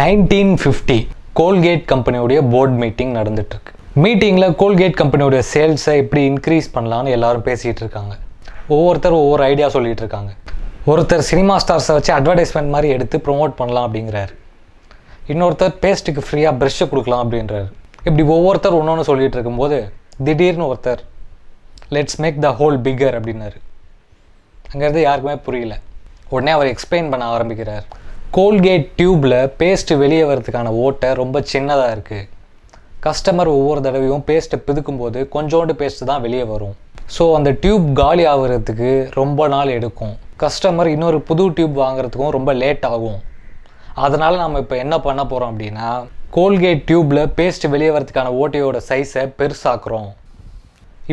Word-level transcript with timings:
Nineteen 0.00 0.52
fifty 0.62 0.96
Colgate 1.38 1.84
கம்பெனியோடைய 1.92 2.40
board 2.50 2.76
meeting 2.82 3.12
நடந்துட்டுருக்கு. 3.14 3.72
மீட்டிங்கில் 4.02 4.54
கோல்கேட் 4.60 4.96
கம்பெனியோடைய 5.00 5.40
சேல்ஸை 5.52 5.94
எப்படி 6.02 6.22
இன்க்ரீஸ் 6.30 6.68
பண்ணலாம்னு 6.74 7.14
எல்லாரும் 7.16 7.44
பேசிகிட்டு 7.48 7.82
இருக்காங்க. 7.84 8.12
ஒவ்வொருத்தர் 8.76 9.16
ஒவ்வொரு 9.22 9.42
ஐடியா 9.42 9.68
சொல்லிகிட்டு 9.76 10.02
இருக்காங்க. 10.04 10.30
ஒருத்தர் 10.92 11.24
சினிமா 11.30 11.54
ஸ்டார்ஸை 11.62 11.94
வச்சு 11.96 12.12
அட்வர்டைஸ்மெண்ட் 12.18 12.72
மாதிரி 12.74 12.88
எடுத்து 12.96 13.18
ப்ரோமோட் 13.26 13.54
பண்ணலாம் 13.60 13.86
அப்படிங்கிறாரு. 13.86 14.32
இன்னொருத்தர் 15.32 15.74
பேஸ்ட்டுக்கு 15.84 16.24
ஃப்ரீயாக 16.28 16.54
ப்ரெஷ்ஷை 16.60 16.88
கொடுக்கலாம் 16.92 17.22
அப்படின்றாரு. 17.24 17.68
இப்படி 18.08 18.22
ஒவ்வொருத்தர் 18.36 18.76
ஒன்று 18.80 18.92
ஒன்று 18.92 19.08
சொல்லிகிட்டு 19.10 19.38
இருக்கும்போது 19.38 19.78
திடீர்னு 20.28 20.66
ஒருத்தர் 20.72 21.02
let's 21.96 22.20
make 22.24 22.38
the 22.46 22.50
hole 22.60 22.78
bigger 22.86 23.16
அப்படின்னாரு. 23.20 23.58
அங்கேருந்து 24.72 25.02
யாருக்குமே 25.08 25.36
புரியல. 25.48 25.76
உடனே 26.34 26.52
அவர் 26.58 26.70
எக்ஸ்பிளைன் 26.74 27.10
பண்ண 27.14 27.24
ஆரம்பிக்கிறார். 27.36 27.86
கோல்கேட் 28.36 28.84
டியூப்பில் 28.98 29.32
பேஸ்ட் 29.60 29.90
வெளியே 30.00 30.24
வரதுக்கான 30.30 30.72
ஓட்டை 30.82 31.08
ரொம்ப 31.20 31.36
சின்னதாக 31.52 31.94
இருக்குது 31.94 32.26
கஸ்டமர் 33.06 33.48
ஒவ்வொரு 33.54 33.80
தடவையும் 33.86 34.22
பேஸ்ட்டை 34.28 34.58
பிதுக்கும்போது 34.66 35.20
கொஞ்சோண்டு 35.32 35.72
பேஸ்ட்டு 35.80 36.06
தான் 36.10 36.22
வெளியே 36.26 36.44
வரும். 36.50 36.74
ஸோ 37.14 37.24
அந்த 37.38 37.50
டியூப் 37.62 37.86
காலி 38.00 38.24
ஆகுறதுக்கு 38.32 38.90
ரொம்ப 39.20 39.48
நாள் 39.54 39.72
எடுக்கும். 39.78 40.12
கஸ்டமர் 40.42 40.90
இன்னொரு 40.92 41.18
புது 41.30 41.46
டியூப் 41.56 41.74
வாங்குறதுக்கும் 41.82 42.32
ரொம்ப 42.36 42.52
லேட் 42.60 42.86
ஆகும். 42.92 43.18
அதனால் 44.04 44.38
நம்ம 44.42 44.60
இப்போ 44.64 44.78
என்ன 44.84 44.98
பண்ண 45.06 45.24
போகிறோம் 45.32 45.50
அப்படின்னா 45.52 45.88
கோல்கேட் 46.36 46.84
டியூப்பில் 46.90 47.22
பேஸ்ட் 47.40 47.66
வெளியே 47.74 47.90
வரதுக்கான 47.96 48.34
ஓட்டையோட 48.42 48.84
சைஸை 48.90 49.26
பெருசாக்குறோம். 49.40 50.08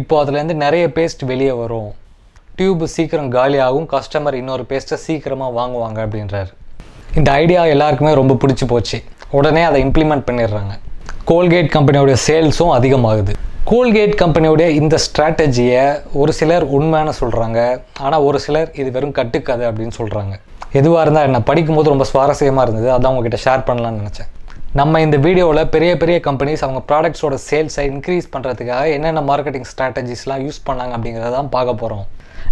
இப்போது 0.01 0.21
அதுலேருந்து 0.23 0.57
நிறைய 0.65 0.85
பேஸ்ட் 0.99 1.25
வெளியே 1.33 1.55
வரும். 1.63 1.89
டியூப் 2.59 2.85
சீக்கிரம் 2.97 3.33
காலியாகும் 3.39 3.89
கஸ்டமர் 3.95 4.39
இன்னொரு 4.43 4.65
பேஸ்ட்டை 4.73 4.99
சீக்கிரமாக 5.07 5.57
வாங்குவாங்க 5.59 5.99
அப்படின்றாரு. 6.07 6.53
இந்த 7.19 7.29
ஐடியா 7.41 7.61
எல்லாருக்குமே 7.73 8.13
ரொம்ப 8.21 8.33
பிடிச்சி 8.41 8.65
போச்சு. 8.71 8.97
உடனே 9.37 9.63
அதை 9.69 9.79
இம்ப்ளிமெண்ட் 9.85 10.25
பண்ணிடுறாங்க. 10.29 10.73
கோல்கேட் 11.31 11.71
கம்பெனியோடைய 11.75 12.17
சேல்ஸும் 12.27 12.73
அதிகமாகுது. 12.77 13.33
கோல்கேட் 13.71 14.15
கம்பெனியோடைய 14.21 14.67
இந்த 14.81 14.95
ஸ்ட்ராட்டஜியை 15.05 15.85
ஒரு 16.21 16.33
சிலர் 16.39 16.65
உண்மையான 16.77 17.13
சொல்கிறாங்க 17.21 17.59
ஆனால் 18.05 18.25
ஒரு 18.27 18.39
சிலர் 18.45 18.69
இது 18.81 18.89
வெறும் 18.97 19.15
கட்டுக்கதை 19.19 19.65
அப்படின்னு 19.69 19.95
சொல்கிறாங்க 19.99 20.33
எதுவாக 20.79 21.03
இருந்தால் 21.05 21.27
என்ன 21.29 21.39
படிக்கும்போது 21.49 21.93
ரொம்ப 21.93 22.05
சுவாரஸ்யமாக 22.11 22.65
இருந்தது. 22.67 22.87
அதான் 22.95 23.11
உங்ககிட்ட 23.13 23.39
ஷேர் 23.45 23.67
பண்ணலாம்னு 23.69 24.01
நினச்சேன். 24.01 24.31
நம்ம 24.79 24.99
இந்த 25.05 25.17
வீடியோவில் 25.25 25.69
பெரிய 25.75 25.91
பெரிய 26.01 26.17
கம்பெனிஸ் 26.27 26.63
அவங்க 26.65 26.81
ப்ராடக்ட்ஸோட 26.89 27.35
சேல்ஸை 27.49 27.83
இன்க்ரீஸ் 27.91 28.27
பண்ணுறதுக்காக 28.33 28.93
என்னென்ன 28.95 29.21
மார்க்கெட்டிங் 29.29 29.67
ஸ்ட்ராட்டஜிஸ்லாம் 29.71 30.43
யூஸ் 30.45 30.59
பண்ணாங்க 30.67 30.93
அப்படிங்கிறத 30.97 31.31
தான் 31.37 31.49
பார்க்க 31.55 31.81
போகிறோம் 31.83 32.05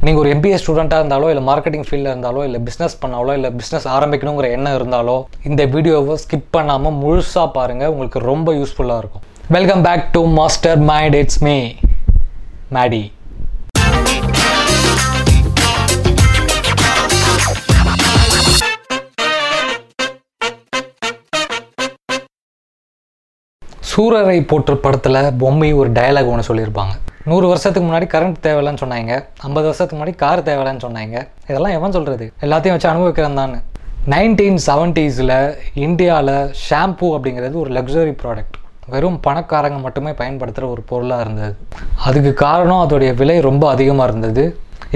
நீங்கள் 0.03 0.21
ஒரு 0.21 0.29
எம்பிஏ 0.33 0.57
ஸ்டூடெண்ட்டாக 0.61 1.01
இருந்தாலோ 1.01 1.27
இல்லை 1.31 1.43
மார்க்கெட்டிங் 1.49 1.85
ஃபீல்டில் 1.87 2.09
இருந்தாலோ 2.11 2.41
இல்லை 2.47 2.59
பிஸ்னஸ் 2.67 2.95
பண்ணாலோ 3.03 3.33
இல்லை 3.37 3.49
பிஸ்னஸ் 3.59 3.87
ஆரம்பிக்கணுங்கிற 3.95 4.47
எண்ணம் 4.55 4.75
இருந்தாலோ 4.79 5.15
இந்த 5.49 5.61
வீடியோவை 5.75 6.15
ஸ்கிப் 6.23 6.49
பண்ணாமல் 6.55 6.97
முழுசாக 7.03 7.47
பாருங்கள் 7.57 7.91
உங்களுக்கு 7.93 8.19
ரொம்ப 8.31 8.53
யூஸ்ஃபுல்லாக 8.59 9.01
இருக்கும். 9.03 9.23
Welcome 9.57 9.83
back 9.87 10.05
to 10.17 10.23
master 10.39 10.79
mind 10.91 11.17
it's 11.21 11.41
me 11.47 11.57
Maddy 12.77 13.03
Soorarai 23.89 24.39
Pottru 24.51 24.71
படத்தில் 24.85 25.33
பொம்மை 25.41 25.67
ஒரு 25.81 25.89
டயலாக் 25.97 26.31
ஒன்று 26.31 26.47
சொல்லியிருப்பாங்க. 26.47 26.93
நூறு 27.29 27.45
வருஷத்துக்கு 27.49 27.87
முன்னாடி 27.87 28.07
கரண்ட் 28.13 28.35
தேவையில்லைன்னு 28.45 28.81
சொன்னாங்க. 28.81 29.13
ஐம்பது 29.47 29.65
வருஷத்துக்கு 29.67 29.97
முன்னாடி 29.99 30.13
கார் 30.23 30.41
தேவையில்லைன்னு 30.49 30.83
சொன்னாங்க. 30.85 31.15
இதெல்லாம் 31.47 31.75
எவன் 31.77 31.95
சொல்கிறது 31.95 32.25
எல்லாத்தையும் 32.45 32.75
வச்சு 32.75 32.89
அனுபவிக்கிறேன் 32.89 33.39
தான். 33.39 33.55
நைன்டீன் 34.13 34.59
செவன்ட்டீஸில் 34.67 35.33
இந்தியாவில் 35.85 36.35
ஷாம்பூ 36.65 37.07
அப்படிங்கிறது 37.15 37.55
ஒரு 37.63 37.71
லக்ஸரி 37.77 38.13
ப்ராடக்ட் 38.21 38.59
வெறும் 38.93 39.17
பணக்காரங்க 39.27 39.79
மட்டுமே 39.85 40.11
பயன்படுத்துகிற 40.21 40.71
ஒரு 40.73 40.81
பொருளாக 40.91 41.25
இருந்தது. 41.25 41.55
அதுக்கு 42.07 42.33
காரணம் 42.45 42.83
அதோடைய 42.85 43.13
விலை 43.21 43.37
ரொம்ப 43.49 43.65
அதிகமாக 43.75 44.09
இருந்தது. 44.11 44.43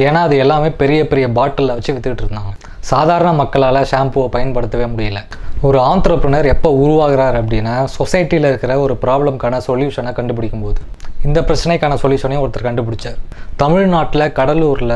ஏன்னா 0.06 0.20
அது 0.28 0.38
எல்லாமே 0.44 0.70
பெரிய 0.82 1.02
பெரிய 1.12 1.28
பாட்டிலில் 1.38 1.76
வச்சு 1.78 1.94
வித்துக்கிட்டு 1.96 2.26
இருந்தாங்க. 2.26 2.54
சாதாரண 2.94 3.32
மக்களால் 3.42 3.88
ஷாம்புவை 3.92 4.28
பயன்படுத்தவே 4.38 4.88
முடியல. 4.96 5.22
ஒரு 5.68 5.78
ஆண்டர்ப்ரனர் 5.92 6.48
எப்போ 6.52 6.70
உருவாகிறார் 6.82 7.38
அப்படின்னா 7.40 7.74
சொசைட்டியில் 7.96 8.48
இருக்கிற 8.50 8.74
ஒரு 8.84 8.94
ப்ராப்ளம்க்கான 9.02 9.58
சொல்யூஷனை 9.66 10.12
கண்டுபிடிக்கும் 10.20 10.64
போது 10.66 10.80
இந்த 11.28 11.40
பிரச்சனைக்கான 11.48 11.96
சொல்யூஷனையும் 12.04 12.44
ஒருத்தர் 12.44 12.66
கண்டுபிடிச்சார். 12.68 13.18
தமிழ்நாட்டில் 13.64 14.26
கடலூரில் 14.38 14.96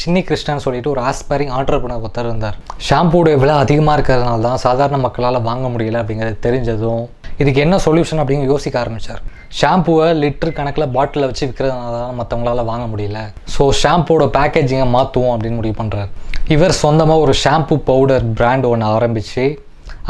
சின்னி 0.00 0.22
கிருஷ்ணன் 0.28 0.62
சொல்லிட்டு 0.64 0.92
ஒரு 0.94 1.00
ஆஸ்பைரிங் 1.10 1.52
ஆண்டர்ப்ரினர் 1.58 2.02
ஒருத்தர் 2.04 2.28
இருந்தார். 2.30 2.58
ஷாம்புடைய 2.88 3.38
விலை 3.42 3.54
அதிகமாக 3.64 3.96
இருக்கிறதுனால 3.98 4.46
தான் 4.48 4.62
சாதாரண 4.66 4.98
மக்களால் 5.06 5.40
வாங்க 5.48 5.66
முடியல 5.74 6.02
அப்படிங்கிறது 6.02 6.38
தெரிஞ்சதும் 6.48 7.04
இதுக்கு 7.42 7.60
என்ன 7.66 7.76
சொல்யூஷன் 7.86 8.22
அப்படின்னு 8.22 8.52
யோசிக்க 8.52 8.76
ஆரம்பித்தார் 8.84 9.22
ஷாம்புவை 9.60 10.08
லிட்டர் 10.22 10.56
கணக்கில் 10.60 10.90
பாட்டிலில் 10.96 11.28
வச்சு 11.30 11.44
விற்கிறதுனால 11.48 11.96
தான் 11.98 12.18
மற்றவங்களால 12.20 12.64
வாங்க 12.72 12.86
முடியல. 12.92 13.20
ஸோ 13.56 13.64
ஷாம்புவோட 13.82 14.26
பேக்கேஜிங்கை 14.38 14.88
மாற்றுவோம் 14.96 15.34
அப்படின்னு 15.34 15.60
முடிவு 15.60 15.76
பண்ணுறார் 15.82 16.10
இவர் 16.54 16.80
சொந்தமாக 16.84 17.24
ஒரு 17.26 17.34
ஷாம்பு 17.44 17.76
பவுடர் 17.90 18.24
பிராண்ட் 18.38 18.66
ஒன்று 18.70 18.86
ஆரம்பித்து 18.96 19.44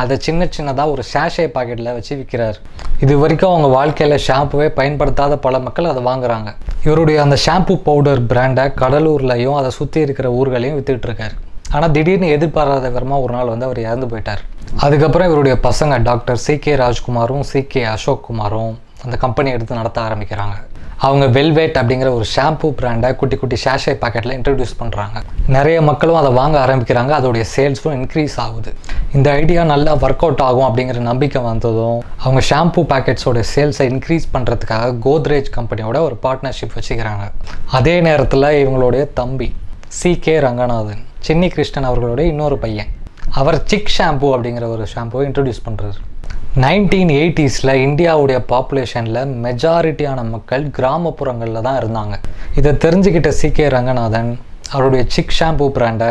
அதை 0.02 0.14
சின்ன 0.26 0.48
சின்னதாக 0.56 0.92
ஒரு 0.94 1.02
ஷேஷே 1.12 1.44
பாக்கெட்டில் 1.56 1.90
வச்சு 1.96 2.12
விற்கிறார் 2.20 2.58
இது 3.04 3.14
வரைக்கும் 3.22 3.52
அவங்க 3.52 3.68
வாழ்க்கையில் 3.76 4.16
ஷாம்புவே 4.26 4.68
பயன்படுத்தாத 4.78 5.34
பல 5.46 5.58
மக்கள் 5.66 5.90
அதை 5.92 6.02
வாங்குறாங்க. 6.10 6.50
இவருடைய 6.86 7.18
அந்த 7.24 7.36
ஷாம்பு 7.44 7.74
பவுடர் 7.88 8.22
பிராண்டை 8.30 8.64
கடலூர்லையும் 8.82 9.58
அதை 9.60 9.70
சுற்றி 9.78 10.00
இருக்கிற 10.06 10.28
ஊர்களையும் 10.40 10.76
வித்துட்டு 10.78 11.08
இருக்காரு. 11.08 11.34
ஆனால் 11.74 11.92
திடீர்னு 11.96 12.28
எதிர்பாராத 12.36 12.88
விதமாக 12.96 13.24
ஒரு 13.26 13.32
நாள் 13.36 13.52
வந்து 13.52 13.66
அவர் 13.68 13.80
இறந்து 13.86 14.08
போயிட்டார். 14.12 14.42
அதுக்கப்புறம் 14.84 15.28
இவருடைய 15.30 15.56
பசங்க 15.68 16.02
டாக்டர் 16.10 16.42
சி 16.44 16.54
கே 16.64 16.74
ராஜ்குமாரும் 16.84 17.44
சி 17.50 17.62
கே 17.72 17.82
அசோக் 17.94 18.24
குமாரும் 18.28 18.74
அந்த 19.04 19.16
கம்பெனி 19.24 19.50
எடுத்து 19.56 19.80
நடத்த 19.80 19.98
ஆரம்பிக்கிறாங்க. 20.08 20.56
அவங்க 20.96 21.40
வெல்வேட் 21.40 21.76
அப்படிங்கிற 21.80 22.08
ஒரு 22.18 22.26
ஷாம்பு 22.36 22.68
பிராண்டை 22.80 23.16
குட்டி 23.16 23.36
குட்டி 23.36 23.56
ஷேஷே 23.64 23.92
பாக்கெட்டில் 24.02 24.34
இன்ட்ரடியூஸ் 24.38 24.74
பண்ணுறாங்க 24.80 25.22
நிறைய 25.46 25.82
மக்களும் 25.82 26.14
அதை 26.14 26.32
வாங்க 26.32 26.56
ஆரம்பிக்கிறாங்க. 26.66 27.12
அதோடைய 27.18 27.44
சேல்ஸும் 27.56 27.96
இன்க்ரீஸ் 28.00 28.36
ஆகுது. 28.36 28.74
இந்த 29.12 29.30
ஐடியா 29.30 29.64
நல்லா 29.64 29.96
ஒர்க் 29.96 30.24
அவுட் 30.26 30.40
ஆகும் 30.40 30.66
அப்படிங்கிற 30.68 30.98
நம்பிக்கை 30.98 31.42
வந்ததும் 31.42 32.02
அவங்க 32.16 32.42
ஷாம்பு 32.50 32.84
பேக்கெட்ஸோட 32.92 33.42
சேல்ஸை 33.54 33.86
இன்க்ரீஸ் 33.92 34.26
பண்ணுறதுக்காக 34.32 34.94
கோத்ரேஜ் 35.06 35.50
கம்பெனியோட 35.56 36.00
ஒரு 36.00 36.18
பார்ட்னர்ஷிப் 36.22 36.76
வச்சுக்கிறாங்க. 36.78 37.26
அதே 37.70 38.00
நேரத்தில் 38.00 38.42
இவங்களுடைய 38.42 39.12
தம்பி 39.12 39.54
சி 39.88 40.18
கே 40.18 40.38
ரங்கநாதன் 40.38 41.04
சென்னி 41.26 41.48
கிருஷ்ணன் 41.48 41.84
அவர்களுடைய 41.84 42.30
இன்னொரு 42.30 42.58
பையன். 42.58 42.90
அவர் 43.40 43.62
சிக் 43.64 43.94
ஷாம்பு 43.98 44.26
அப்படிங்கிற 44.34 44.66
ஒரு 44.68 44.86
ஷாம்புவை 44.94 45.22
இன்ட்ரடியூஸ் 45.28 45.64
பண்ணுறாரு 45.68 46.00
நைன்டீன் 46.62 47.08
எயிட்டிஸில் 47.20 47.70
இந்தியாவுடைய 47.84 48.38
பாப்புலேஷனில் 48.50 49.30
மெஜாரிட்டியான 49.44 50.20
மக்கள் 50.24 50.64
கிராமப்புறங்களில் 50.76 51.64
தான் 51.66 51.78
இருந்தாங்க. 51.80 52.14
இதை 52.58 52.72
தெரிஞ்சுக்கிட்ட 52.84 53.28
சி 53.28 53.50
கே 53.50 53.68
ரங்கநாதன் 53.68 54.38
அவருடைய 54.70 55.04
சிக் 55.14 55.34
ஷாம்பு 55.38 55.66
பிராண்டை 55.76 56.10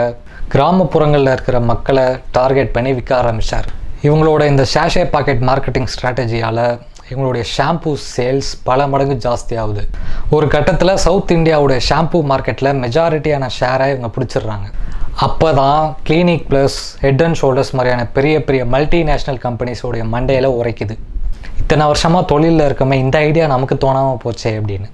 கிராமப்புறங்களில் 0.54 1.32
இருக்கிற 1.32 1.60
மக்களை 1.60 2.04
டார்கெட் 2.32 2.72
பண்ணி 2.72 2.94
விற்க 2.94 3.16
ஆரம்பித்தார் 3.16 3.70
இவங்களோட 4.02 4.42
இந்த 4.48 4.66
ஷேஷே 4.74 5.06
பாக்கெட் 5.16 5.46
மார்க்கெட்டிங் 5.50 5.90
ஸ்ட்ராட்டஜியால் 5.94 6.64
இவங்களுடைய 7.10 7.46
ஷாம்பு 7.56 7.94
சேல்ஸ் 8.18 8.52
பல 8.64 8.88
மடங்கு 8.88 9.18
ஜாஸ்தி 9.28 9.56
ஆகுது. 9.64 9.86
ஒரு 10.30 10.48
கட்டத்தில் 10.48 11.02
சவுத் 11.06 11.32
இந்தியாவுடைய 11.32 11.80
ஷாம்பு 11.90 12.22
மார்க்கெட்டில் 12.34 12.80
மெஜாரிட்டியான 12.84 13.50
ஷேரை 13.60 13.88
இவங்க 13.96 14.10
பிடிச்சிடுறாங்க. 14.18 14.68
அப்போ 15.22 15.48
தான் 15.54 15.82
Clinic 16.08 16.46
Plus 16.52 16.78
Head 17.02 17.22
and 17.24 17.38
Shoulders 17.40 17.72
மாதிரியான 17.78 18.04
பெரிய 18.16 18.36
பெரிய 18.46 18.62
மல்டிநேஷ்னல் 18.76 19.40
கம்பெனிஸோடைய 19.44 20.04
மண்டையில் 20.14 20.48
உரைக்குது. 20.60 20.96
இத்தனை 21.62 21.84
வருஷமாக 21.92 22.24
தொழிலில் 22.32 22.66
இருக்கமே 22.68 22.96
இந்த 23.04 23.18
ஐடியா 23.28 23.46
நமக்கு 23.54 23.76
தோணாமல் 23.84 24.20
போச்சே 24.24 24.52
அப்படின்னு. 24.60 24.88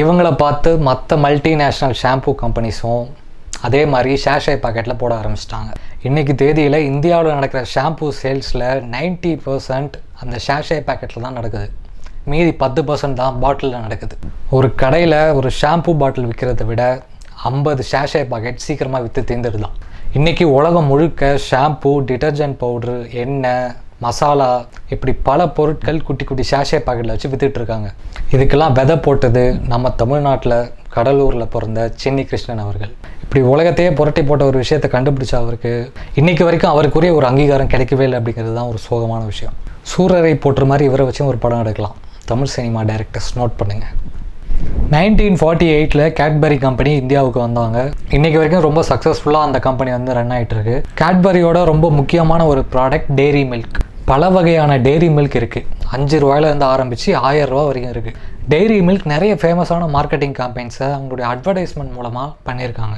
இவங்கள 0.00 0.28
பார்த்து 0.42 0.70
மற்ற 0.88 1.16
மல்டிநேஷ்னல் 1.24 1.96
ஷாம்பு 2.02 2.32
கம்பெனிஸும் 2.42 3.04
அதே 3.66 3.82
மாதிரி 3.92 4.12
ஷேஷை 4.24 4.56
பாக்கெட்டில் 4.64 5.00
போட 5.02 5.12
ஆரம்பிச்சிட்டாங்க. 5.20 5.70
இன்றைக்கி 6.08 6.34
தேதியில் 6.42 6.78
இந்தியாவில் 6.90 7.36
நடக்கிற 7.38 7.62
ஷாம்பு 7.74 8.08
சேல்ஸில் 8.20 8.66
நைன்ட்டி 8.94 9.34
பர்சன்ட் 9.44 9.94
அந்த 10.22 10.36
ஷேஷை 10.46 10.80
பாக்கெட்டில் 10.88 11.26
தான் 11.26 11.38
நடக்குது. 11.40 11.68
மீதி 12.32 12.52
பத்து 12.64 12.80
பர்சன்ட் 12.88 13.20
தான் 13.22 13.38
பாட்டிலில் 13.44 13.84
நடக்குது. 13.86 14.16
ஒரு 14.58 14.70
கடையில் 14.82 15.18
ஒரு 15.40 15.50
ஷாம்பு 15.60 15.94
பாட்டில் 16.02 16.28
விற்கிறத 16.30 16.64
விட 16.72 16.82
ஐம்பது 17.48 17.82
ஷேஷே 17.90 18.20
பாக்கெட் 18.30 18.64
சீக்கிரமாக 18.66 19.02
விற்று 19.04 19.22
தீர்ந்துடலாம். 19.30 19.74
இன்றைக்கி 20.18 20.44
உலகம் 20.58 20.88
முழுக்க 20.92 21.26
ஷாம்பு 21.48 21.90
டிட்டர்ஜென்ட் 22.08 22.56
பவுட்ரு 22.62 22.96
எண்ணெய் 23.22 23.68
மசாலா 24.04 24.48
இப்படி 24.94 25.12
பல 25.28 25.46
பொருட்கள் 25.56 26.02
குட்டி 26.08 26.24
குட்டி 26.24 26.44
ஷேஷே 26.50 26.78
பாக்கெட்டில் 26.86 27.14
வச்சு 27.14 27.30
விற்றுட்ருக்காங்க 27.32 27.88
இதுக்கெல்லாம் 28.34 28.74
விதை 28.78 28.96
போட்டது 29.06 29.42
நம்ம 29.72 29.90
தமிழ்நாட்டில் 30.02 30.56
கடலூரில் 30.96 31.50
பிறந்த 31.54 31.80
சென்னி 32.02 32.24
கிருஷ்ணன் 32.30 32.64
அவர்கள். 32.64 32.92
இப்படி 33.22 33.40
உலகத்தையே 33.52 33.90
புரட்டி 34.00 34.22
போட்ட 34.28 34.44
ஒரு 34.50 34.58
விஷயத்தை 34.64 34.90
கண்டுபிடிச்ச 34.96 35.34
அவருக்கு 35.42 35.72
இன்றைக்கி 36.20 36.44
வரைக்கும் 36.48 36.72
அவருக்குரிய 36.74 37.12
ஒரு 37.20 37.26
அங்கீகாரம் 37.30 37.72
கிடைக்கவே 37.74 38.06
இல்லை 38.08 38.20
அப்படிங்கிறது 38.20 38.54
தான் 38.60 38.70
ஒரு 38.72 38.80
சோகமான 38.88 39.24
விஷயம். 39.32 39.56
சூரரை 39.92 40.34
போட்டுற 40.44 40.66
மாதிரி 40.72 40.86
இவரை 40.90 41.06
வச்சும் 41.10 41.30
ஒரு 41.32 41.40
படம் 41.46 41.64
எடுக்கலாம். 41.64 41.96
தமிழ் 42.32 42.54
சினிமா 42.56 42.82
டைரக்டர்ஸ் 42.92 43.32
நோட் 43.40 43.58
பண்ணுங்கள் 43.62 43.94
நைன்டீன் 44.94 45.38
ஃபார்ட்டி 45.40 45.66
எயிட்டில் 45.76 46.04
கேட்பரி 46.20 46.56
கம்பெனி 46.66 46.92
இந்தியாவுக்கு 47.02 47.40
வந்தாங்க. 47.46 47.78
இன்றைக்கி 48.16 48.38
வரைக்கும் 48.40 48.64
ரொம்ப 48.68 48.82
சக்ஸஸ்ஃபுல்லாக 48.90 49.48
அந்த 49.48 49.58
கம்பெனி 49.66 49.90
வந்து 49.96 50.16
ரன் 50.18 50.32
ஆகிட்டுருக்கு 50.36 50.76
கேட்பரியோட 51.00 51.58
ரொம்ப 51.72 51.90
முக்கியமான 51.98 52.46
ஒரு 52.52 52.62
ப்ராடக்ட் 52.74 53.12
டெய்ரி 53.20 53.44
மில்க் 53.52 53.78
பல 54.10 54.28
வகையான 54.36 54.78
டெய்ரி 54.86 55.08
மில்க் 55.16 55.36
இருக்குது 55.40 55.66
அஞ்சு 55.96 56.16
ரூபாயிலேருந்து 56.22 56.66
ஆரம்பித்து 56.74 57.10
ஆயிரம் 57.28 57.50
ரூபா 57.52 57.64
வரைக்கும் 57.68 57.92
இருக்குது 57.94 58.16
டெய்ரி 58.52 58.78
மில்க் 58.88 59.06
நிறைய 59.14 59.32
ஃபேமஸான 59.42 59.88
மார்க்கெட்டிங் 59.96 60.36
கேம்பெயின்ஸை 60.40 60.88
அவங்களுடைய 60.96 61.26
அட்வர்டைஸ்மெண்ட் 61.32 61.94
மூலமாக 61.96 62.28
பண்ணியிருக்காங்க. 62.48 62.96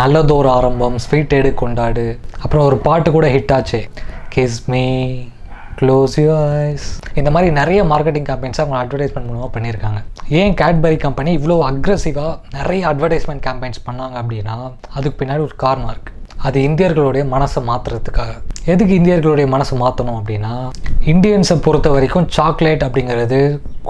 நல்லதோர் 0.00 0.48
ஆரம்பம் 0.56 0.98
ஸ்வீட் 1.04 1.34
எடு 1.38 1.52
கொண்டாடு 1.62 2.06
அப்புறம் 2.42 2.66
ஒரு 2.70 2.76
பாட்டு 2.86 3.10
கூட 3.16 3.28
ஹிட் 3.36 3.54
ஆச்சு. 3.56 3.80
Kiss 4.36 4.58
me 4.74 4.84
close 5.78 6.14
you 6.22 6.32
eyes 6.64 6.86
இந்த 7.20 7.30
மாதிரி 7.34 7.48
நிறைய 7.58 7.80
மார்க்கெட்டிங் 7.84 8.26
கேம்பெயின்ஸை 8.28 8.60
அவங்க 8.62 8.78
அட்வர்டைஸ்மெண்ட் 8.82 9.28
மூலமாக 9.28 9.50
பண்ணியிருக்காங்க. 9.54 10.00
ஏன் 10.40 10.54
கேட்பரி 10.60 10.96
கம்பெனி 10.96 11.30
இவ்வளோ 11.38 11.56
அக்ரெசிவாக 11.70 12.32
நிறைய 12.58 12.82
அட்வர்டைஸ்மெண்ட் 12.90 13.44
கேம்பெயின்ஸ் 13.46 13.80
பண்ணாங்க 13.88 14.16
அப்படின்னா 14.22 14.56
அதுக்கு 14.96 15.16
பின்னாடி 15.20 15.42
ஒரு 15.48 15.56
காரணம் 15.64 15.90
இருக்குது 15.94 16.12
அது 16.46 16.58
இந்தியர்களுடைய 16.68 17.24
மனசை 17.34 17.60
மாற்றுறதுக்காக 17.68 18.32
எதுக்கு 18.72 18.92
இந்தியர்களுடைய 18.98 19.46
மனசை 19.54 19.74
மாற்றணும் 19.82 20.18
அப்படின்னா 20.20 20.52
இந்தியன்ஸை 21.12 21.56
பொறுத்த 21.62 21.88
வரைக்கும் 21.90 22.28
சாக்லேட் 22.36 22.84
அப்படிங்கிறது 22.86 23.38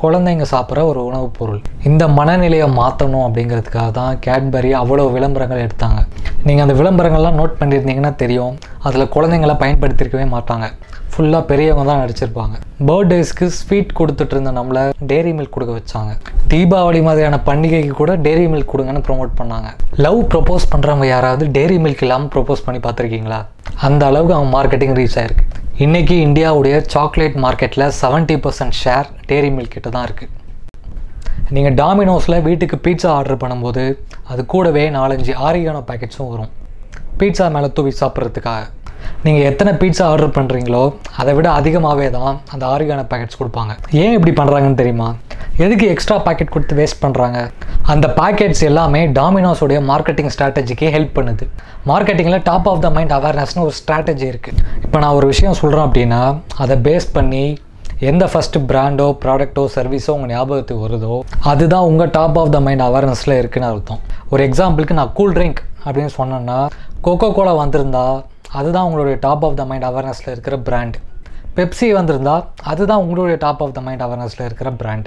குழந்தைங்க 0.03 0.47
சாப்பிட்ற 0.53 0.85
ஒரு 0.91 1.01
உணவுப் 1.05 1.37
பொருள். 1.39 1.61
இந்த 1.83 2.09
மனநிலையை 2.09 2.69
மாற்றணும் 2.81 3.27
அப்படிங்கிறதுக்காக 3.27 3.91
தான் 3.91 4.19
கேட்பரி 4.27 4.73
அவ்வளோ 4.81 5.13
விளம்பரங்கள் 5.13 5.63
எடுத்தாங்க. 5.67 6.01
நீங்கள் 6.47 6.65
அந்த 6.67 6.77
விளம்பரங்கள்லாம் 6.81 7.39
நோட் 7.41 7.59
பண்ணியிருந்தீங்கன்னா 7.61 8.15
தெரியும். 8.15 8.57
அதில் 8.79 9.13
குழந்தைங்களை 9.15 9.57
பயன்படுத்தியிருக்கவே 9.63 10.27
மாட்டாங்க. 10.37 10.69
ஃபுல்லாக 11.13 11.43
பெரியவங்க 11.51 11.85
தான் 11.91 12.01
நடிச்சிருப்பாங்க. 12.03 12.55
பர்த்டேஸ்க்கு 12.89 13.47
ஸ்வீட் 13.59 13.93
கொடுத்துட்டு 13.99 14.35
இருந்த 14.37 14.53
நம்மளை 14.59 14.83
டேரி 15.11 15.33
மில்க் 15.39 15.55
கொடுக்க 15.57 15.73
வச்சாங்க. 15.79 16.13
தீபாவளி 16.53 17.01
மாதிரியான 17.09 17.41
பண்டிகைக்கு 17.49 17.93
கூட 18.03 18.13
டேரி 18.27 18.47
மில்க் 18.53 18.71
கொடுங்கன்னு 18.73 19.03
ப்ரொமோட் 19.09 19.35
பண்ணாங்க. 19.41 19.69
லவ் 20.07 20.21
ப்ரொப்போஸ் 20.33 20.71
பண்ணுறவங்க 20.73 21.09
யாராவது 21.15 21.47
டேரி 21.59 21.79
மில்க் 21.87 22.05
இல்லாமல் 22.07 22.33
ப்ரொப்போஸ் 22.37 22.65
பண்ணி 22.69 22.81
பார்த்துருக்கீங்களா? 22.87 23.41
அந்த 23.89 24.03
அளவுக்கு 24.11 24.37
அவங்க 24.39 24.51
மார்க்கெட்டிங் 24.57 24.97
ரீச் 25.01 25.19
ஆயிருக்கு. 25.23 25.47
இன்றைக்கி 25.85 26.17
இந்தியாவுடைய 26.29 26.75
சாக்லேட் 26.95 27.37
மார்க்கெட்டில் 27.45 27.87
seventy 28.01 28.39
percent 28.47 28.77
share 28.83 29.09
Dairy 29.31 29.53
Milk 29.59 29.75
கிட்ட 29.77 29.89
தான் 29.97 30.07
இருக்குது 30.09 30.33
நீங்கள் 31.55 31.75
டாமினோஸில் 31.81 32.37
வீட்டுக்கு 32.49 32.77
பீட்சா 32.85 33.09
ஆர்டர் 33.17 33.41
பண்ணும்போது 33.43 33.83
அது 34.33 34.43
கூடவே 34.53 34.85
நாலஞ்சு 34.99 35.33
ஆரிகானோ 35.47 35.81
பேக்கெட்ஸும் 35.89 36.31
வரும். 36.35 36.53
பீட்சா 37.21 37.47
மேலே 37.57 37.69
தூவி 37.77 37.93
சாப்பிட்றதுக்காக. 38.01 38.63
நீங்கள் 39.27 39.47
எத்தனை 39.51 39.71
பீட்சா 39.81 40.05
ஆர்டர் 40.13 40.35
பண்ணுறீங்களோ 40.37 40.81
அதை 41.21 41.33
விட 41.37 41.49
அதிகமாகவே 41.59 42.09
தான் 42.17 42.33
அந்த 42.55 42.65
ஆரிகான 42.73 43.03
பேக்கெட்ஸ் 43.11 43.39
கொடுப்பாங்க. 43.41 43.73
ஏன் 44.01 44.15
இப்படி 44.17 44.33
பண்ணுறாங்கன்னு 44.41 44.79
தெரியுமா? 44.81 45.07
எதுக்கு 45.65 45.87
எக்ஸ்ட்ரா 45.93 46.17
பேக்கெட் 46.27 46.53
கொடுத்து 46.55 46.75
வேஸ்ட் 46.81 47.01
பண்ணுறாங்க 47.05 47.39
அந்த 47.93 48.07
பேக்கெட்ஸ் 48.19 48.63
எல்லாமே 48.71 49.01
டாமினோஸோடைய 49.19 49.79
மார்க்கெட்டிங் 49.91 50.31
ஸ்ட்ராட்டஜிக்கே 50.35 50.91
ஹெல்ப் 50.97 51.15
பண்ணுது. 51.19 51.47
மார்க்கெட்டிங்கில் 51.91 52.45
டாப் 52.49 52.69
ஆஃப் 52.73 52.83
த 52.87 52.91
மைண்ட் 52.97 53.15
அவேர்னஸ்னு 53.19 53.63
ஒரு 53.67 53.75
ஸ்ட்ராட்டஜி 53.81 54.27
இருக்குது 54.33 54.61
இப்போ 54.85 55.01
நான் 55.05 55.17
ஒரு 55.21 55.29
விஷயம் 55.33 55.57
சொல்கிறேன் 55.61 55.87
அப்படின்னா 55.89 56.21
அதை 56.65 56.77
பேஸ் 56.89 57.09
பண்ணி 57.17 57.45
எந்த 58.11 58.25
ஃபஸ்ட்டு 58.33 58.63
பிராண்டோ 58.73 59.09
ப்ராடக்ட்டோ 59.25 59.65
சர்வீஸோ 59.77 60.13
உங்கள் 60.17 60.33
ஞாபகத்துக்கு 60.35 60.85
வருதோ 60.87 61.17
அதுதான் 61.53 61.89
உங்கள் 61.93 62.13
டாப் 62.19 62.39
ஆஃப் 62.43 62.53
த 62.57 62.61
மைண்ட் 62.69 62.87
அவேர்னஸில் 62.89 63.37
இருக்குன்னு 63.41 63.71
அர்த்தம். 63.73 64.03
ஒரு 64.33 64.43
எக்ஸாம்பிளுக்கு 64.51 64.99
நான் 65.01 65.15
கூல் 65.21 65.35
ட்ரிங்க் 65.39 65.63
அப்படின்னு 65.87 66.15
சொன்னேன்னா 66.21 66.61
கோகோ 67.09 67.31
கோலா 67.39 67.55
வந்திருந்தா 67.65 68.07
அதுதான் 68.61 68.87
உங்களுடைய 68.89 69.17
டாப் 69.27 69.45
ஆஃப் 69.49 69.59
த 69.61 69.65
மைண்ட் 69.71 69.87
அவேர்னஸில் 69.91 70.33
இருக்கிற 70.35 70.57
பிராண்ட் 70.69 70.97
பெப்சி 71.57 71.89
வந்திருந்தால் 71.99 72.45
அதுதான் 72.73 73.03
உங்களுடைய 73.05 73.37
டாப் 73.45 73.63
ஆஃப் 73.65 73.75
த 73.77 73.81
மைண்ட் 73.87 74.03
அவேர்னஸில் 74.07 74.45
இருக்கிற 74.49 74.71
brand 74.81 75.07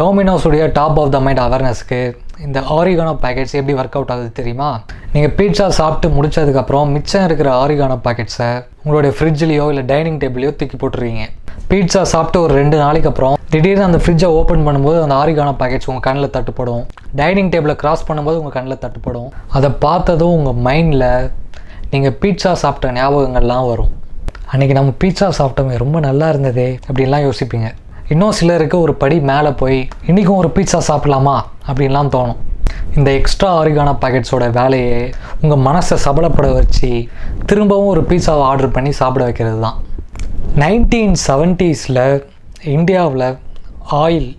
டோமினோஸுடைய 0.00 0.64
top 0.78 0.98
of 1.00 1.12
the 1.14 1.18
mind 1.26 1.42
அவேர்னஸ்க்கு 1.46 1.98
இந்த 2.44 2.58
ஆரிகானோ 2.76 3.12
பேக்கெட்ஸ் 3.24 3.54
எப்படி 3.58 3.74
ஒர்க் 3.80 3.96
அவுட் 3.98 4.12
ஆகுது 4.14 4.30
தெரியுமா? 4.38 4.68
நீங்கள் 5.14 5.34
பீட்சா 5.38 5.66
சாப்பிட்டு 5.80 6.08
முடிச்சதுக்கப்புறம் 6.16 6.92
மிச்சம் 6.94 7.26
இருக்கிற 7.28 7.50
ஆரிகானோ 7.64 7.96
பேக்கெட்ஸை 8.06 8.50
உங்களுடைய 8.84 9.12
ஃப்ரிட்ஜ்லேயோ 9.18 9.66
இல்லை 9.72 9.84
டைனிங் 9.92 10.18
டேபிளையோ 10.24 10.52
தூக்கி 10.60 10.78
போட்டுருவீங்க 10.82 11.24
பீட்சா 11.70 12.02
சாப்பிட்டு 12.14 12.40
ஒரு 12.44 12.54
ரெண்டு 12.60 12.76
நாளைக்கு 12.84 13.08
அப்புறம் 13.08 13.36
திடீர்னு 13.52 13.84
அந்த 13.84 14.00
ஃப்ரிட்ஜை 14.04 14.28
ஓப்பன் 14.38 14.64
பண்ணும்போது 14.66 14.98
அந்த 15.04 15.16
ஆரிகானோ 15.22 15.52
பேக்கெட்ஸ் 15.60 15.88
உங்கள் 15.90 16.06
கண்ணில் 16.06 16.34
தட்டுப்படும். 16.36 16.82
டைனிங் 17.20 17.50
டேபிளை 17.54 17.74
கிராஸ் 17.82 18.04
பண்ணும்போது 18.08 18.40
உங்கள் 18.42 18.56
கண்ணில் 18.56 18.82
தட்டுப்படும். 18.84 19.28
அதை 19.56 19.70
பார்த்ததும் 19.86 20.34
உங்கள் 20.38 20.58
மைண்டில் 20.68 21.08
நீங்கள் 21.94 22.14
பீட்சா 22.22 22.52
சாப்பிட்ட 22.60 22.86
ஞாபகங்கள்லாம் 22.98 23.66
வரும். 23.70 23.90
அன்றைக்கி 24.52 24.74
நம்ம 24.78 24.92
பீட்சா 25.02 25.26
சாப்பிட்டோமே 25.38 25.74
ரொம்ப 25.82 25.96
நல்லா 26.06 26.26
இருந்ததே 26.32 26.66
அப்படின்லாம் 26.86 27.24
யோசிப்பீங்க. 27.26 27.68
இன்னும் 28.12 28.34
சிலருக்கு 28.38 28.76
ஒரு 28.84 28.94
படி 29.02 29.16
மேலே 29.30 29.50
போய் 29.60 29.78
இன்றைக்கும் 30.08 30.38
ஒரு 30.42 30.50
பீட்சா 30.56 30.80
சாப்பிட்லாமா? 30.88 31.34
அப்படின்லாம் 31.68 32.10
தோணும். 32.14 32.40
இந்த 32.96 33.10
எக்ஸ்ட்ரா 33.18 33.50
ஆரிகானா 33.60 33.92
பேக்கெட்ஸோட 34.04 34.46
வேலையை 34.58 34.96
உங்கள் 35.42 35.62
மனசை 35.66 35.96
சபலப்பட 36.06 36.48
வச்சு 36.58 36.90
திரும்பவும் 37.50 37.92
ஒரு 37.94 38.02
பீட்சாவை 38.10 38.44
ஆர்டர் 38.50 38.74
பண்ணி 38.76 38.92
சாப்பிட 39.00 39.24
வைக்கிறது 39.28 39.60
தான். 39.66 39.78
நைன்டீன் 40.62 41.14
செவன்ட்டீஸில் 41.26 42.02
இந்தியாவில் 42.76 43.28
ஆயில் 44.02 44.30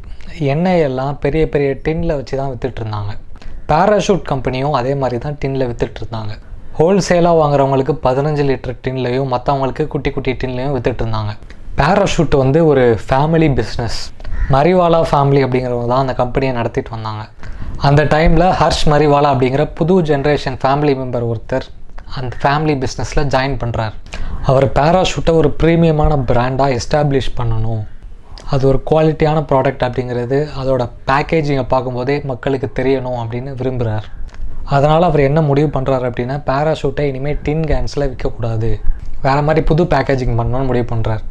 எண்ணெய் 0.53 0.85
எல்லாம் 0.89 1.13
பெரிய 1.25 1.45
பெரிய 1.53 1.69
டின்னில் 1.85 2.17
வச்சு 2.19 2.35
தான் 2.41 2.51
விற்றுட்ருந்தாங்க 2.53 3.11
இருந்தாங்க. 3.11 3.13
பேராஷூட் 3.71 4.27
கம்பெனியும் 4.31 4.75
அதே 4.81 4.95
மாதிரி 5.03 5.19
தான் 5.27 5.37
டின்னில் 5.43 5.67
விற்றுட்ருந்தாங்க 5.69 6.33
இருந்தாங்க. 6.33 6.33
ஹோல்சேலாக 6.77 7.35
வாங்குறவங்களுக்கு 7.39 7.93
பதினஞ்சு 8.05 8.43
லிட்டர் 8.47 8.79
டின்லையும் 8.85 9.29
மற்றவங்களுக்கு 9.33 9.83
குட்டி 9.91 10.09
குட்டி 10.15 10.31
டின்லையும் 10.41 10.73
வித்துட்டு 10.75 11.01
இருந்தாங்க. 11.03 11.31
பேராஷூட் 11.79 12.35
வந்து 12.41 12.59
ஒரு 12.71 12.83
ஃபேமிலி 13.05 13.47
பிஸ்னஸ் 13.59 13.99
மரிவாலா 14.53 14.99
ஃபேமிலி 15.11 15.41
அப்படிங்கிறவங்க 15.45 15.87
தான் 15.91 16.03
அந்த 16.05 16.13
கம்பெனியை 16.21 16.53
நடத்திட்டு 16.57 16.91
வந்தாங்க. 16.95 17.23
அந்த 17.87 18.01
டைமில் 18.13 18.45
ஹர்ஷ் 18.61 18.83
மரிவாலா 18.93 19.29
அப்படிங்கிற 19.33 19.65
புது 19.79 19.95
ஜென்ரேஷன் 20.09 20.57
ஃபேமிலி 20.63 20.95
மெம்பர் 21.01 21.27
ஒருத்தர் 21.31 21.67
அந்த 22.17 22.33
ஃபேமிலி 22.41 22.75
பிஸ்னஸில் 22.83 23.23
ஜாயின் 23.35 23.57
பண்ணுறார் 23.63 23.95
அவர் 24.51 24.67
பேராஷூட்டை 24.79 25.35
ஒரு 25.41 25.51
ப்ரீமியமான 25.61 26.17
பிராண்டாக 26.31 26.77
எஸ்டாப்ளிஷ் 26.79 27.31
பண்ணணும். 27.39 27.83
அது 28.53 28.63
ஒரு 28.71 28.81
குவாலிட்டியான 28.91 29.39
ப்ராடக்ட் 29.51 29.87
அப்படிங்கிறது 29.87 30.39
அதோட 30.61 30.83
பேக்கேஜிங்கை 31.09 31.65
பார்க்கும்போதே 31.73 32.17
மக்களுக்கு 32.33 32.69
தெரியணும் 32.81 33.19
அப்படின்னு 33.23 33.53
விரும்புகிறார் 33.61 34.07
அதனால் 34.73 35.07
அவர் 35.09 35.27
என்ன 35.29 35.39
முடிவு 35.49 35.69
பண்ணுறாரு 35.75 36.05
அப்படின்னா 36.09 36.35
பேராஷூட்டை 36.49 37.05
இனிமேல் 37.11 37.39
டின் 37.47 37.65
கேன்ஸில் 37.71 38.09
விற்கக்கூடாது 38.11 38.69
வேறு 39.25 39.45
மாதிரி 39.47 39.61
புது 39.69 39.83
பேக்கேஜிங் 39.93 40.37
பண்ணணும்னு 40.39 40.69
முடிவு 40.71 40.87
பண்ணுறார் 40.91 41.23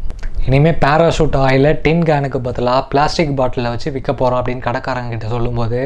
இனிமேல் 0.46 0.78
பேராஷூட் 0.84 1.36
ஆயில் 1.44 1.69
டின் 1.84 2.02
கேனுக்கு 2.08 2.38
பதிலாக 2.46 2.81
பிளாஸ்டிக் 2.92 3.36
பாட்டிலில் 3.38 3.70
வச்சு 3.75 3.92
விற்க 3.94 4.10
போகிறோம் 4.12 4.38
அப்படின்னு 4.40 4.64
கடைக்காரங்க 4.66 5.12
கிட்ட 5.14 5.28
சொல்லும்போது 5.34 5.78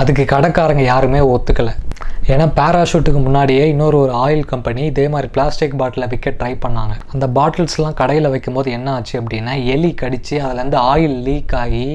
அதுக்கு 0.00 0.24
கடைக்காரங்க 0.34 0.84
யாருமே 0.92 1.20
ஒத்துக்கலை. 1.34 1.74
ஏன்னா 2.32 2.46
பேராஷூட்டுக்கு 2.58 3.20
முன்னாடியே 3.26 3.64
இன்னொரு 3.72 3.96
ஒரு 4.04 4.12
ஆயில் 4.24 4.44
கம்பெனி 4.52 4.84
இதே 4.92 5.04
மாதிரி 5.14 5.28
பிளாஸ்டிக் 5.34 5.76
பாட்டிலை 5.82 6.08
விற்க 6.12 6.30
ட்ரை 6.40 6.52
பண்ணாங்க. 6.64 6.94
அந்த 7.12 7.26
பாட்டில்ஸ்லாம் 7.38 7.98
கடையில் 8.00 8.32
வைக்கும்போது 8.34 8.70
என்ன 8.78 8.94
ஆச்சு 8.94 9.14
அப்படின்னா 9.20 9.54
எலி 9.74 9.92
கடித்து 10.02 10.38
அதுலேருந்து 10.46 10.80
ஆயில் 10.92 11.18
லீக் 11.28 11.54
ஆகி 11.62 11.86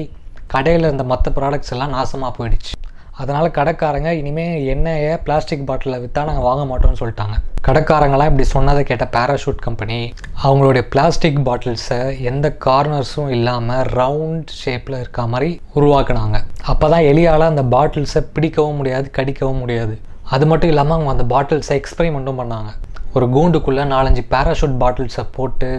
கடையில் 0.54 0.86
இருந்த 0.88 1.04
மற்ற 1.12 1.32
ப்ராடக்ட்ஸ் 1.40 1.74
எல்லாம் 1.76 1.94
நாசமாக 1.98 2.32
போயிடுச்சு. 2.38 2.72
அதனால் 3.20 3.54
கடைக்காரங்க 3.56 4.10
இனிமேல் 4.18 4.60
எண்ணெயை 4.72 5.10
பிளாஸ்டிக் 5.24 5.64
பாட்டிலில் 5.68 6.00
விற்றா 6.02 6.22
நாங்கள் 6.28 6.46
வாங்க 6.48 6.62
மாட்டோம்னு 6.70 7.00
சொல்லிட்டாங்க. 7.00 7.34
கடைக்காரங்களாம் 7.66 8.30
இப்படி 8.30 8.46
சொன்னதை 8.52 8.82
கேட்ட 8.90 9.06
பேராஷூட் 9.16 9.60
கம்பெனி 9.66 9.98
அவங்களுடைய 10.44 10.82
பிளாஸ்டிக் 10.92 11.42
பாட்டில்ஸை 11.48 11.98
எந்த 12.30 12.46
கார்னர்ஸும் 12.66 13.30
இல்லாமல் 13.36 13.82
ரவுண்ட் 13.98 14.52
ஷேப்பில் 14.60 14.98
இருக்க 15.00 15.26
மாதிரி 15.34 15.50
உருவாக்குனாங்க. 15.78 16.38
அப்போ 16.72 16.88
தான் 16.94 17.06
எலியால் 17.10 17.50
அந்த 17.50 17.64
பாட்டில்ஸை 17.76 18.22
பிடிக்கவும் 18.36 18.78
முடியாது 18.80 19.08
கடிக்கவும் 19.18 19.62
முடியாது. 19.64 19.94
அது 20.34 20.46
மட்டும் 20.52 20.72
இல்லாமல் 20.74 20.96
அவங்க 20.96 21.14
அந்த 21.16 21.26
பாட்டில்ஸை 21.34 21.76
எக்ஸ்பெரிமெண்ட்டும் 21.82 22.40
பண்ணாங்க. 22.42 22.72
ஒரு 23.16 23.26
கூண்டுக்குள்ளே 23.36 23.86
நாலஞ்சு 23.94 24.24
பேராஷூட் 24.34 24.76
பாட்டில்ஸை 24.84 25.26
போட்டு 25.38 25.70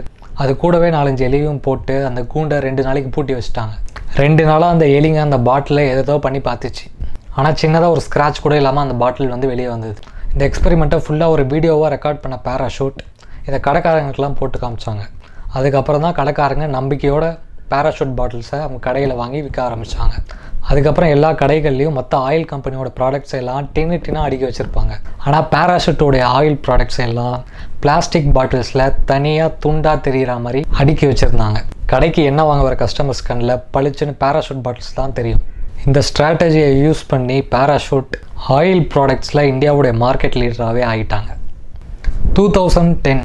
அது 0.42 0.52
கூடவே 0.62 0.88
நாலஞ்சு 0.98 1.22
எலியும் 1.30 1.62
போட்டு 1.66 1.96
அந்த 2.10 2.20
கூண்டை 2.32 2.56
ரெண்டு 2.68 2.82
நாளைக்கு 2.86 3.10
பூட்டி 3.16 3.32
வச்சுட்டாங்க. 3.34 3.74
ரெண்டு 4.22 4.42
நாளாக 4.48 4.74
அந்த 4.74 4.86
எலிங்க 4.96 5.20
அந்த 5.28 5.38
பாட்டிலை 5.48 5.84
எதோ 6.02 6.14
பண்ணி 6.24 6.40
பார்த்துச்சு. 6.48 6.84
ஆனால் 7.38 7.56
சின்னதாக 7.62 7.94
ஒரு 7.94 8.02
ஸ்க்ராட்ச் 8.06 8.42
கூட 8.44 8.54
இல்லாமல் 8.60 8.84
அந்த 8.86 8.96
பாட்டில் 9.02 9.32
வந்து 9.34 9.50
வெளியே 9.52 9.68
வந்தது. 9.74 9.96
இந்த 10.32 10.42
எக்ஸ்பெரிமெண்ட்டை 10.48 11.00
ஃபுல்லாக 11.06 11.34
ஒரு 11.34 11.44
வீடியோவாக 11.52 11.90
ரெக்கார்ட் 11.94 12.22
பண்ண 12.24 12.36
பேராஷூட் 12.46 13.00
இதை 13.48 13.58
கடைக்காரங்களுக்கெல்லாம் 13.66 14.38
போட்டு 14.40 14.58
காமிச்சாங்க. 14.62 15.02
அதுக்கப்புறம் 15.58 16.04
தான் 16.06 16.16
கடைக்காரங்க 16.20 16.66
நம்பிக்கையோட 16.78 17.26
பேராஷூட் 17.72 18.16
பாட்டில்ஸை 18.18 18.58
அவங்க 18.64 18.78
கடையில் 18.86 19.20
வாங்கி 19.20 19.38
விற்க 19.44 19.60
ஆரம்பித்தாங்க 19.68 20.16
அதுக்கப்புறம் 20.70 21.10
எல்லா 21.14 21.30
கடைகள்லையும் 21.40 21.96
மற்ற 21.98 22.18
ஆயில் 22.26 22.46
கம்பெனியோட 22.52 22.90
ப்ராடக்ட்ஸ் 22.98 23.34
எல்லாம் 23.38 23.64
டின்னு 23.74 23.96
டின்னாக 24.04 24.26
அடுக்கி 24.26 24.46
வச்சுருப்பாங்க. 24.48 24.92
ஆனால் 25.24 25.46
பேராஷூட்டோடைய 25.54 26.22
ஆயில் 26.36 26.58
ப்ராடக்ட்ஸ் 26.66 27.00
எல்லாம் 27.06 27.36
பிளாஸ்டிக் 27.82 28.30
பாட்டில்ஸில் 28.36 28.84
தனியாக 29.10 29.56
துண்டாக 29.64 30.04
தெரிகிற 30.06 30.34
மாதிரி 30.44 30.62
அடுக்கி 30.82 31.06
வச்சுருந்தாங்க. 31.10 31.60
கடைக்கு 31.92 32.22
என்ன 32.30 32.44
வாங்க 32.50 32.64
வர 32.68 32.76
கஸ்டமர்ஸ் 32.84 33.26
கண்ணில்? 33.28 33.54
பளிச்சுன்னு 33.74 34.14
பேராஷூட் 34.24 34.64
பாட்டில்ஸ் 34.68 34.96
தான் 35.00 35.16
தெரியும். 35.18 35.42
இந்த 35.88 36.00
ஸ்ட்ராட்டஜியை 36.08 36.68
யூஸ் 36.82 37.02
பண்ணி 37.10 37.36
பேராஷூட் 37.52 38.14
ஆயில் 38.58 38.84
ப்ராடக்ட்ஸில் 38.92 39.48
இந்தியாவுடைய 39.50 39.92
மார்க்கெட் 40.04 40.38
லீடராகவே 40.40 40.82
ஆகிட்டாங்க 40.92 41.30
டூ 42.36 42.44
தௌசண்ட் 42.56 42.94
டென் 43.06 43.22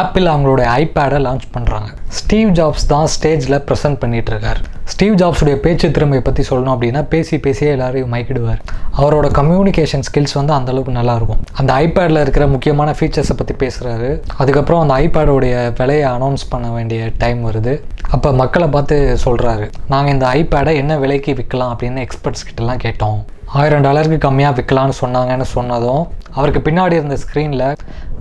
ஆப்பிள் 0.00 0.26
அவங்களுடைய 0.32 0.66
ஐபேடை 0.82 1.20
லான்ச் 1.26 1.46
பண்ணுறாங்க 1.54 1.88
ஸ்டீவ் 2.18 2.50
ஜாப்ஸ் 2.58 2.86
தான் 2.92 3.08
ஸ்டேஜில் 3.14 3.58
ப்ரெசென்ட் 3.68 4.00
பண்ணிகிட்டு 4.02 4.30
இருக்கார். 4.32 4.60
ஸ்டீவ் 4.92 5.14
ஜாப்ஸுடைய 5.20 5.56
பேச்சு 5.64 5.86
திறமையை 5.96 6.22
பற்றி 6.26 6.42
சொல்லணும் 6.48 6.72
அப்படின்னா 6.74 7.02
பேசி 7.12 7.38
பேசியே 7.44 7.70
எல்லாரையும் 7.70 8.12
மயக்கிடுவார். 8.14 8.60
அவரோட 9.00 9.26
கம்யூனிகேஷன் 9.38 10.04
ஸ்கில்ஸ் 10.08 10.36
வந்து 10.38 10.52
அந்த 10.52 10.72
அளவுக்கு 10.72 11.36
அந்த 11.60 11.72
ஐபேடில் 11.84 12.22
இருக்கிற 12.24 12.46
முக்கியமான 12.54 12.94
ஃபீச்சர்ஸை 12.98 13.36
பற்றி 13.36 13.54
பேசுகிறாரு 13.62 14.10
அதுக்கப்புறம் 14.36 14.82
அந்த 14.84 14.94
ஐபேடோடைய 15.04 15.54
விலையை 15.80 16.06
அனௌன்ஸ் 16.10 16.44
பண்ண 16.48 16.68
வேண்டிய 16.68 17.10
டைம் 17.18 17.40
வருது. 17.48 17.74
அப்போ 18.10 18.32
மக்களை 18.42 18.68
பார்த்து 18.68 18.96
சொல்கிறாரு 19.24 19.68
நாங்கள் 19.88 20.12
இந்த 20.12 20.26
ஐபேடை 20.40 20.74
என்ன 20.82 20.98
விலைக்கு 21.04 21.34
விற்கலாம் 21.40 21.74
அப்படின்னு 21.74 22.06
எக்ஸ்பர்ட்ஸ் 22.06 22.46
கிட்டலாம் 22.48 22.82
கேட்டோம். 22.86 23.20
ஆயிரம் 23.60 23.84
டாலருக்கு 23.86 24.18
கம்மியாக 24.28 24.56
விற்கலான்னு 24.58 24.94
சொன்னாங்கன்னு 25.00 25.46
சொன்னதும் 25.56 26.04
அவருக்கு 26.34 26.60
பின்னாடி 26.68 26.94
இருந்த 26.98 27.16
ஸ்க்ரீனில் 27.22 27.66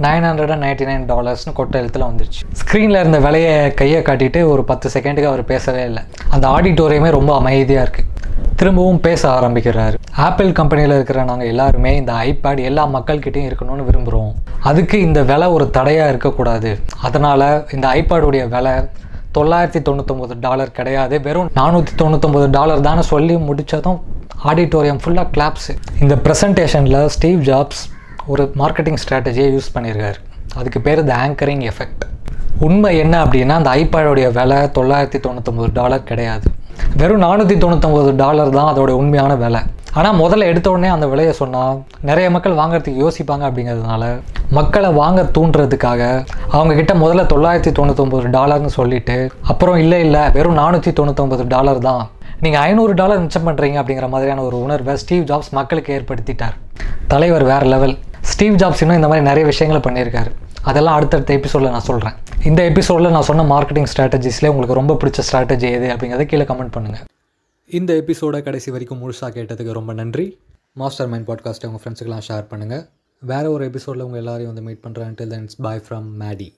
nine 0.06 0.26
hundred 0.28 0.54
and 0.54 0.64
ninety 0.66 0.86
nine 0.90 1.04
டாலர்ஸ்னு 1.12 1.54
கொட்ட 1.60 1.76
எழுத்துல 1.82 2.06
வந்துருச்சு. 2.10 2.42
ஸ்க்ரீனில் 2.62 3.00
இருந்த 3.02 3.20
விலையை 3.26 3.56
கையை 3.82 4.00
காட்டிட்டு 4.08 4.42
ஒரு 4.54 4.64
பத்து 4.72 4.90
செகண்டுக்கு 4.96 5.30
அவர் 5.32 5.44
பேசவே 5.52 5.84
இல்லை. 5.90 6.04
அந்த 6.36 6.46
ஆடிட்டோரியமே 6.56 7.12
ரொம்ப 7.18 7.34
அமைதியாக 7.42 7.86
இருக்குது 7.86 8.10
திரும்பவும் 8.60 9.02
பேச 9.06 9.22
ஆரம்பிக்கிறாரு. 9.38 9.96
ஆப்பிள் 10.26 10.50
கம்பெனியில் 10.60 10.96
இருக்கிற 10.98 11.20
நாங்கள் 11.30 11.50
எல்லாருமே 11.52 11.92
இந்த 12.02 12.12
ஐபேட் 12.30 12.60
எல்லா 12.70 12.84
மக்கள்கிட்டையும் 12.96 13.48
இருக்கணும்னு 13.50 13.88
விரும்புகிறோம் 13.90 14.32
அதுக்கு 14.70 14.98
இந்த 15.08 15.20
விலை 15.32 15.48
ஒரு 15.56 15.66
தடையாக 15.78 16.12
இருக்கக்கூடாது. 16.14 16.72
அதனால் 17.08 17.48
இந்த 17.76 17.86
ஐபேடுடைய 18.00 18.44
விலை 18.56 18.74
தொள்ளாயிரத்தி 19.38 19.82
தொண்ணூத்தொம்பது 19.88 20.36
டாலர் 20.46 20.76
கிடையாது. 20.80 21.16
வெறும் 21.28 21.50
நானூற்றி 21.60 21.94
தொண்ணூத்தொம்பது 22.02 22.48
டாலர் 22.58 22.86
தானே 22.90 23.04
சொல்லி 23.14 23.36
முடித்ததும் 23.50 24.00
ஆடிட்டோரியம் 24.50 25.02
ஃபுல்லாக 25.04 25.28
கிளாப்ஸு 25.36 25.74
இந்த 26.04 26.16
ப்ரெசன்டேஷனில் 26.26 27.02
ஸ்டீவ் 27.16 27.42
ஜாப்ஸ் 27.50 27.82
ஒரு 28.32 28.46
மார்க்கெட்டிங் 28.62 29.00
ஸ்ட்ராட்டஜியை 29.04 29.50
யூஸ் 29.56 29.74
பண்ணியிருக்காரு 29.76 30.20
அதுக்கு 30.60 30.80
பேர் 30.88 31.02
த 31.10 31.14
ஆங்கரிங் 31.26 31.66
எஃபெக்ட் 31.72 32.04
உண்மை 32.68 32.90
என்ன 33.04 33.16
அப்படின்னா 33.26 33.56
அந்த 33.60 33.70
ஐபேடோடைய 33.82 34.28
விலை 34.40 34.58
தொள்ளாயிரத்தி 34.78 35.20
தொண்ணூத்தொம்பது 35.26 35.70
டாலர் 35.78 36.10
கிடையாது. 36.10 36.48
வெறும் 37.00 37.24
நானூற்றி 37.26 37.56
தொண்ணூத்தொம்பது 37.64 38.10
டாலர் 38.22 38.52
தான் 38.58 38.70
அதோட 38.72 38.92
உண்மையான 39.02 39.32
விலை. 39.44 39.62
ஆனால் 40.00 40.18
முதல்ல 40.22 40.50
எடுத்த 40.52 40.68
உடனே 40.74 40.90
அந்த 40.96 41.06
விலையை 41.12 41.34
சொன்னால் 41.40 41.80
நிறைய 42.10 42.28
மக்கள் 42.36 42.60
வாங்குறதுக்கு 42.60 43.02
யோசிப்பாங்க 43.04 43.44
அப்படிங்கிறதுனால 43.48 44.04
மக்களை 44.58 44.90
வாங்க 45.00 45.22
தூண்டுறதுக்காக 45.38 46.02
அவங்கக்கிட்ட 46.56 46.94
முதல்ல 47.04 47.24
தொள்ளாயிரத்தி 47.34 47.74
தொண்ணூத்தொம்பது 47.80 48.30
டாலர்னு 48.38 48.72
சொல்லிட்டு 48.80 49.18
அப்புறம் 49.54 49.80
இல்லை 49.84 50.00
இல்லை 50.08 50.24
வெறும் 50.38 50.60
நானூற்றி 50.62 50.94
தொண்ணூத்தொம்பது 51.00 51.46
டாலர் 51.56 51.82
தான். 51.90 52.04
நீங்கள் 52.46 52.64
ஐநூறு 52.68 52.94
டாலர் 53.02 53.24
மிச்சம் 53.26 53.48
பண்ணுறீங்க 53.48 53.78
அப்படிங்கிற 53.82 54.08
மாதிரியான 54.14 54.44
ஒரு 54.50 54.58
உணர்வை 54.68 54.96
ஸ்டீவ் 55.04 55.28
ஜாப்ஸ் 55.32 55.52
மக்களுக்கு 55.60 55.96
ஏற்படுத்திட்டார். 55.98 56.56
தலைவர் 57.14 57.46
வேறு 57.52 57.68
லெவல். 57.74 57.98
ஸ்டீவ் 58.22 58.56
ஜாப்ஸ் 58.56 58.82
இன்னும் 58.82 58.96
இந்த 58.96 59.08
மாதிரி 59.08 59.26
நிறைய 59.26 59.46
விஷயங்களை 59.46 59.82
பண்ணியிருக்காரு. 59.88 60.32
அதெல்லாம் 60.62 60.96
அடுத்தடுத்த 60.96 61.34
எபிசோடில் 61.34 61.70
நான் 61.70 61.82
சொல்கிறேன் 61.82 62.14
இந்த 62.44 62.64
எபிசோடில் 62.64 63.10
நான் 63.10 63.22
சொன்ன 63.22 63.44
மார்க்கெட்டிங் 63.44 63.90
ஸ்ட்ராட்டஜிஸ்லேயே 63.94 64.48
உங்களுக்கு 64.48 64.74
ரொம்ப 64.74 64.94
பிடிச்ச 64.94 65.20
ஸ்ட்ராட்டஜி 65.32 65.72
எது 65.72 65.88
அப்படிங்கிறத 65.88 66.26
கீழே 66.26 66.44
கமெண்ட் 66.44 66.74
பண்ணுங்கள் 66.78 67.06
இந்த 67.70 67.94
எபிசோடை 67.94 68.42
கடைசி 68.42 68.72
வரைக்கும் 68.72 69.02
முழுசாக 69.02 69.32
கேட்டதுக்கு 69.34 69.72
ரொம்ப 69.72 69.94
நன்றி. 69.94 70.40
மாஸ்டர் 70.74 71.08
மைண்ட் 71.08 71.28
பாட்காஸ்ட்டை 71.28 71.66
உங்கள் 71.66 71.82
ஃப்ரெண்ட்ஸுக்கெல்லாம் 71.84 72.26
ஷேர் 72.30 72.46
பண்ணுங்கள் 72.52 72.84
வேறு 73.20 73.52
ஒரு 73.52 73.66
எபிசோடில் 73.66 74.02
உங்கள் 74.02 74.20
எல்லாரையும் 74.20 74.54
வந்து 74.56 74.62
மீட் 74.62 74.84
பண்ணுறேன் 74.86 75.16
till 75.22 75.34
thens 75.36 75.62
bye 75.62 75.82
from 75.90 76.10
Maddy 76.20 76.50